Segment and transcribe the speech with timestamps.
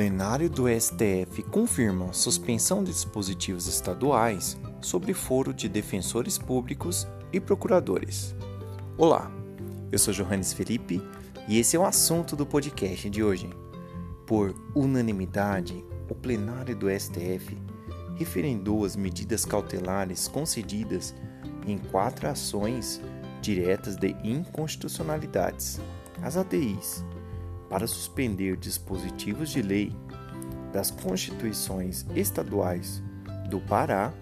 [0.00, 8.34] Plenário do STF confirma suspensão de dispositivos estaduais sobre foro de defensores públicos e procuradores.
[8.96, 9.30] Olá,
[9.92, 11.02] eu sou Johannes Felipe
[11.46, 13.50] e esse é o assunto do podcast de hoje.
[14.26, 17.58] Por unanimidade, o plenário do STF
[18.16, 21.14] referendou as medidas cautelares concedidas
[21.66, 23.02] em quatro ações
[23.42, 25.78] diretas de inconstitucionalidades,
[26.22, 27.04] as ADIs,
[27.70, 29.96] para suspender dispositivos de lei
[30.72, 33.00] das constituições estaduais
[33.48, 34.12] do Pará,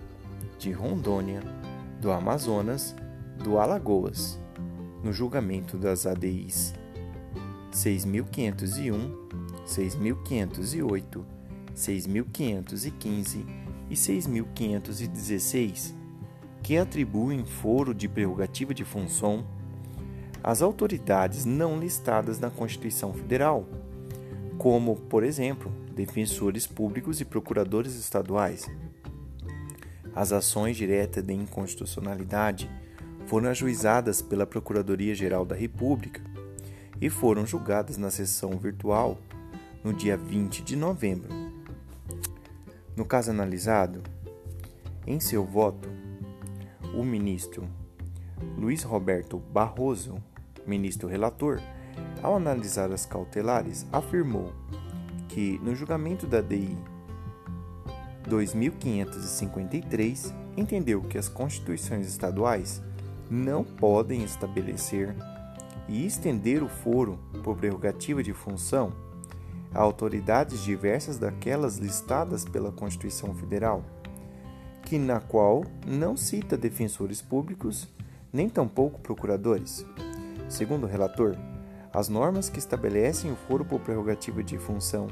[0.58, 1.40] de Rondônia,
[1.98, 2.94] do Amazonas,
[3.42, 4.38] do Alagoas,
[5.02, 6.74] no julgamento das ADIs
[7.70, 11.26] 6501, 6508,
[11.74, 13.46] 6515
[13.88, 15.94] e 6516,
[16.62, 19.46] que atribuem foro de prerrogativa de função
[20.48, 23.66] as autoridades não listadas na Constituição Federal,
[24.56, 28.66] como, por exemplo, defensores públicos e procuradores estaduais.
[30.14, 32.70] As ações diretas de inconstitucionalidade
[33.26, 36.22] foram ajuizadas pela Procuradoria-Geral da República
[36.98, 39.18] e foram julgadas na sessão virtual
[39.84, 41.28] no dia 20 de novembro.
[42.96, 44.02] No caso analisado,
[45.06, 45.90] em seu voto,
[46.94, 47.68] o ministro
[48.56, 50.22] Luiz Roberto Barroso,
[50.68, 51.60] ministro relator,
[52.22, 54.52] ao analisar as cautelares, afirmou
[55.28, 56.78] que no julgamento da DI
[58.28, 62.80] 2553 entendeu que as constituições estaduais
[63.30, 65.14] não podem estabelecer
[65.88, 68.92] e estender o foro por prerrogativa de função
[69.74, 73.84] a autoridades diversas daquelas listadas pela Constituição Federal,
[74.82, 77.86] que na qual não cita defensores públicos
[78.32, 79.84] nem tampouco procuradores.
[80.48, 81.36] Segundo o relator,
[81.92, 85.08] as normas que estabelecem o foro por prerrogativa de função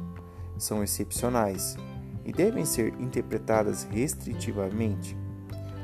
[0.59, 1.77] são excepcionais
[2.25, 5.17] e devem ser interpretadas restritivamente.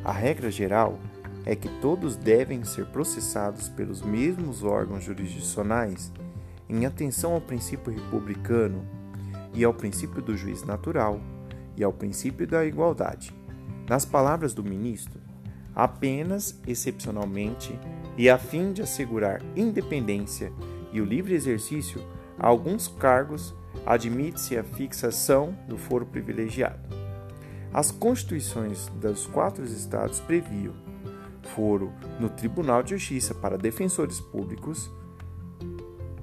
[0.04, 0.98] A regra geral
[1.44, 6.12] é que todos devem ser processados pelos mesmos órgãos jurisdicionais
[6.69, 8.84] em atenção ao princípio republicano
[9.52, 11.20] e ao princípio do juiz natural
[11.76, 13.34] e ao princípio da igualdade.
[13.88, 15.20] Nas palavras do ministro,
[15.74, 17.78] apenas excepcionalmente
[18.16, 20.52] e a fim de assegurar independência
[20.92, 22.02] e o livre exercício
[22.38, 23.54] a alguns cargos,
[23.86, 26.80] admite-se a fixação do foro privilegiado.
[27.72, 30.74] As constituições dos quatro estados previam
[31.54, 34.90] foro no Tribunal de Justiça para defensores públicos,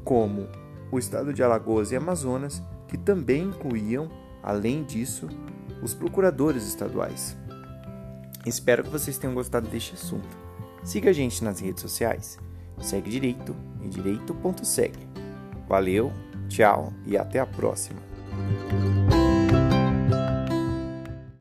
[0.04, 0.48] como
[0.92, 4.10] o estado de Alagoas e Amazonas, que também incluíam,
[4.42, 5.28] além disso,
[5.84, 7.38] os procuradores estaduais.
[8.50, 10.36] Espero que vocês tenham gostado deste assunto.
[10.84, 12.40] Siga a gente nas redes sociais.
[12.82, 15.08] Segue direito e direito.segue.
[15.68, 16.12] Valeu,
[16.48, 18.02] tchau e até a próxima.